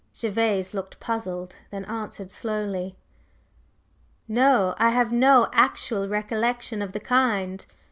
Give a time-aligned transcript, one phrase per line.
[0.19, 2.95] Gervase looked puzzled, then answered slowly:
[4.27, 7.63] "No, I have no actual recollection of the kind.